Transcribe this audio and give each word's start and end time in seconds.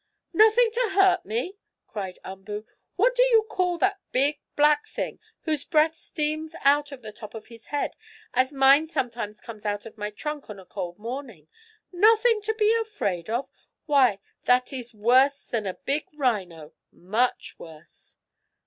"Nothing 0.33 0.71
to 0.71 0.79
hurt 0.95 1.27
me!" 1.27 1.59
cried 1.85 2.17
Umboo. 2.25 2.65
"What 2.95 3.13
do 3.13 3.21
you 3.21 3.43
call 3.47 3.77
that 3.77 4.01
big, 4.11 4.39
black 4.55 4.87
thing, 4.87 5.19
whose 5.41 5.63
breath 5.63 5.93
steams 5.93 6.55
out 6.63 6.91
of 6.91 7.03
the 7.03 7.11
top 7.11 7.35
of 7.35 7.49
his 7.49 7.67
head, 7.67 7.91
as 8.33 8.51
mine 8.51 8.87
sometimes 8.87 9.39
comes 9.39 9.63
out 9.63 9.85
of 9.85 9.99
my 9.99 10.09
trunk 10.09 10.49
on 10.49 10.57
a 10.59 10.65
cold 10.65 10.97
morning? 10.97 11.49
Nothing 11.91 12.41
to 12.41 12.53
be 12.55 12.73
afraid 12.73 13.29
of? 13.29 13.47
Why, 13.85 14.19
that 14.45 14.73
is 14.73 14.91
worse 14.91 15.45
than 15.45 15.67
a 15.67 15.75
big 15.75 16.07
rhino! 16.15 16.73
Much 16.91 17.59
worse!" 17.59 18.17